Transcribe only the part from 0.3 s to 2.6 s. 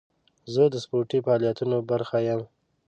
زه د سپورتي فعالیتونو برخه یم.